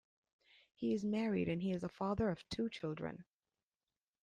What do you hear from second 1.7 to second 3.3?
a father of two children.